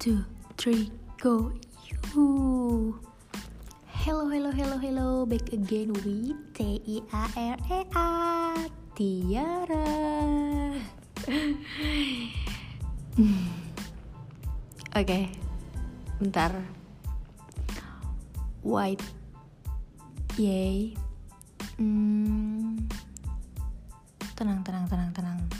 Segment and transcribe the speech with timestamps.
[0.00, 0.24] two,
[0.56, 0.88] three,
[1.20, 1.52] go
[1.84, 2.96] you.
[3.84, 5.28] Hello, hello, hello, hello.
[5.28, 6.80] Back again with T
[7.12, 8.64] I A R E A
[8.96, 9.84] Tiara.
[14.96, 15.28] Oke, okay.
[16.16, 16.56] bentar.
[18.64, 19.04] White,
[20.40, 20.96] yay.
[21.76, 22.88] Hmm,
[24.32, 25.59] tenang, tenang, tenang, tenang.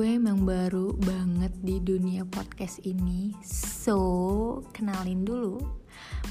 [0.00, 4.00] Gue emang baru banget di dunia podcast ini, so
[4.72, 5.60] kenalin dulu.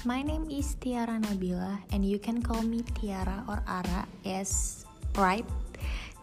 [0.09, 4.81] My name is Tiara Nabila, and you can call me Tiara or Ara, yes,
[5.13, 5.45] right?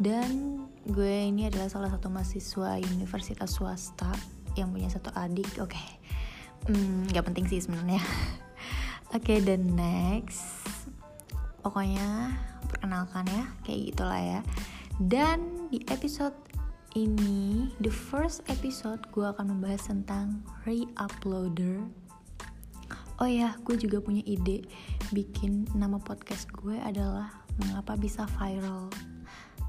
[0.03, 0.59] Dan
[0.91, 4.11] gue ini adalah salah satu mahasiswa universitas swasta
[4.59, 5.47] yang punya satu adik.
[5.63, 5.89] Oke, okay.
[6.67, 8.03] hmm, gak penting sih sebenarnya.
[9.15, 10.67] Oke, okay, the next,
[11.63, 14.41] pokoknya perkenalkan ya, kayak gitulah ya.
[14.99, 16.56] Dan di episode
[16.97, 21.85] ini, the first episode gue akan membahas tentang re-uploader.
[23.21, 24.65] Oh ya, gue juga punya ide
[25.13, 28.89] bikin nama podcast gue adalah mengapa bisa viral.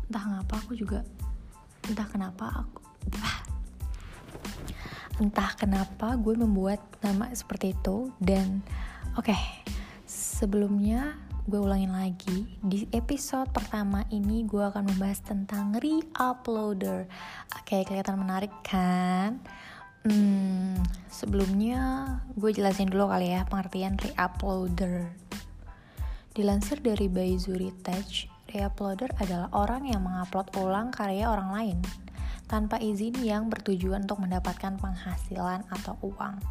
[0.07, 1.03] Entah kenapa aku juga,
[1.91, 2.81] entah kenapa aku,
[5.23, 8.63] entah kenapa gue membuat nama seperti itu dan
[9.19, 9.41] oke, okay,
[10.07, 17.07] sebelumnya gue ulangin lagi di episode pertama ini gue akan membahas tentang re-uploader.
[17.55, 19.39] Oke kelihatan menarik kan?
[20.03, 20.75] Hmm,
[21.07, 22.03] sebelumnya
[22.35, 25.07] gue jelasin dulu kali ya pengertian re-uploader.
[26.35, 31.77] Dilansir dari Baizuri Tech re-uploader adalah orang yang mengupload ulang karya orang lain
[32.51, 36.43] tanpa izin yang bertujuan untuk mendapatkan penghasilan atau uang.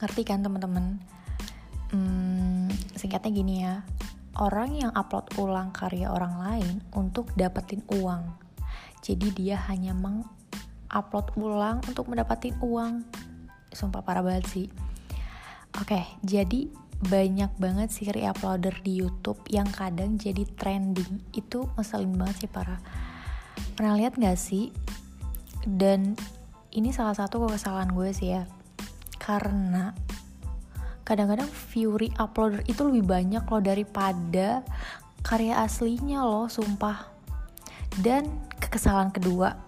[0.00, 1.19] Ngerti kan teman-teman
[1.90, 3.82] hmm, singkatnya gini ya.
[4.38, 8.30] Orang yang upload ulang karya orang lain untuk dapetin uang.
[9.02, 13.04] Jadi dia hanya mengupload ulang untuk mendapatkan uang.
[13.74, 14.66] Sumpah parah banget sih.
[15.78, 16.66] Oke jadi
[17.00, 21.32] banyak banget sih re-uploader di YouTube yang kadang jadi trending.
[21.32, 22.76] Itu ngeselin banget sih para
[23.74, 24.68] pernah lihat gak sih?
[25.64, 26.12] Dan
[26.76, 28.44] ini salah satu kesalahan gue sih ya.
[29.16, 29.96] Karena
[31.10, 34.62] kadang-kadang Fury uploader itu lebih banyak loh daripada
[35.26, 37.10] karya aslinya loh sumpah.
[37.98, 38.30] Dan
[38.62, 39.58] kekesalan kedua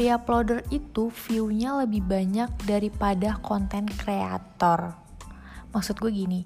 [0.00, 4.96] reuploader itu viewnya lebih banyak daripada konten kreator.
[5.76, 6.40] Maksud gue gini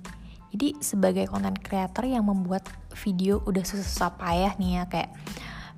[0.50, 2.66] jadi sebagai konten kreator yang membuat
[3.06, 5.10] video udah susah payah nih ya kayak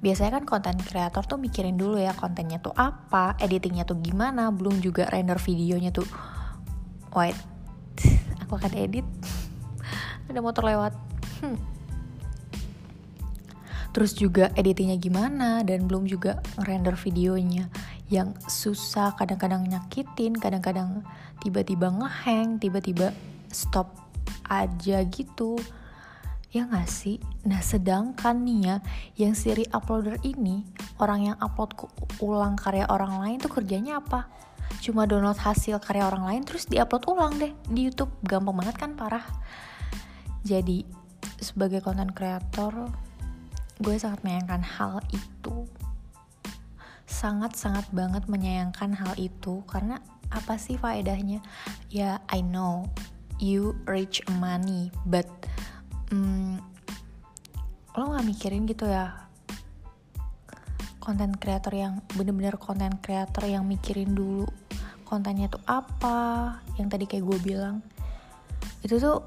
[0.00, 4.82] biasanya kan konten kreator tuh mikirin dulu ya kontennya tuh apa, editingnya tuh gimana, belum
[4.82, 6.09] juga render videonya tuh
[7.12, 7.37] wait
[8.52, 9.08] aku akan edit
[10.28, 10.92] ada motor lewat
[11.40, 11.56] hmm.
[13.96, 17.72] terus juga editingnya gimana dan belum juga render videonya
[18.12, 21.00] yang susah kadang-kadang nyakitin kadang-kadang
[21.40, 23.16] tiba-tiba ngehang tiba-tiba
[23.48, 23.88] stop
[24.52, 25.56] aja gitu
[26.52, 27.16] ya gak sih?
[27.48, 28.76] Nah sedangkan nih ya
[29.16, 30.69] yang siri uploader ini
[31.00, 31.72] orang yang upload
[32.20, 34.28] ulang karya orang lain tuh kerjanya apa?
[34.80, 38.14] Cuma download hasil karya orang lain terus diupload ulang deh di YouTube.
[38.24, 39.26] Gampang banget kan parah.
[40.42, 40.86] Jadi
[41.42, 42.90] sebagai konten kreator
[43.82, 45.66] gue sangat menyayangkan hal itu.
[47.04, 49.66] Sangat-sangat banget menyayangkan hal itu.
[49.66, 49.98] Karena
[50.30, 51.42] apa sih faedahnya?
[51.90, 52.88] Ya I know
[53.42, 55.26] you rich money but
[56.14, 56.62] um,
[57.98, 59.28] lo gak mikirin gitu ya?
[61.02, 64.46] Konten kreator yang bener-bener konten kreator yang mikirin dulu
[65.12, 67.84] kontennya tuh apa yang tadi kayak gue bilang.
[68.80, 69.20] Itu tuh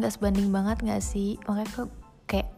[0.00, 1.36] nggak sebanding banget nggak sih?
[1.44, 1.82] Makanya ke,
[2.24, 2.48] kayak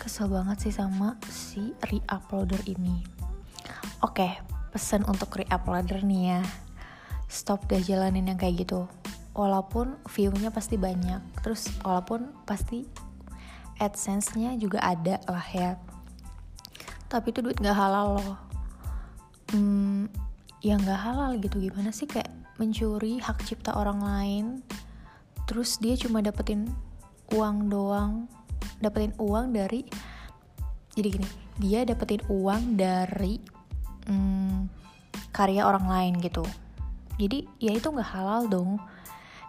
[0.00, 3.04] kesel banget sih sama si re-uploader ini.
[4.00, 4.40] Oke
[4.72, 6.40] pesan untuk re-uploader nih ya.
[7.28, 8.88] Stop deh jalanin yang kayak gitu.
[9.36, 12.88] Walaupun viewnya pasti banyak terus walaupun pasti
[13.76, 15.76] adsense-nya juga ada lah ya.
[17.12, 18.38] Tapi itu duit gak halal loh.
[19.50, 20.06] Hmm,
[20.60, 21.60] ya gak halal gitu.
[21.60, 22.28] Gimana sih kayak
[22.60, 24.46] mencuri hak cipta orang lain
[25.48, 26.70] terus dia cuma dapetin
[27.34, 28.30] uang doang
[28.78, 29.82] dapetin uang dari
[30.94, 31.28] jadi gini
[31.60, 33.40] dia dapetin uang dari
[34.08, 34.68] hmm,
[35.30, 36.44] karya orang lain gitu.
[37.20, 38.80] Jadi ya itu nggak halal dong.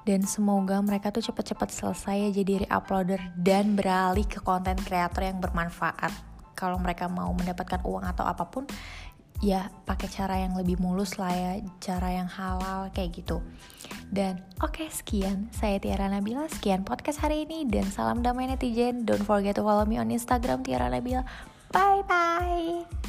[0.02, 5.38] Dan semoga mereka tuh cepet-cepet selesai ya jadi re-uploader dan beralih ke konten kreator yang
[5.38, 6.10] bermanfaat.
[6.58, 8.66] Kalau mereka mau mendapatkan uang atau apa pun
[9.42, 11.52] ya pakai cara yang lebih mulus lah ya
[11.82, 13.42] cara yang halal kayak gitu.
[14.14, 15.50] Dan oke okay, sekian.
[15.50, 17.66] Saya Tiara Nabila sekian podcast hari ini.
[17.66, 19.04] Dan salam damai netizen.
[19.04, 21.26] Don't forget to follow me on Instagram Tiara Nabila.
[21.74, 23.01] Bye bye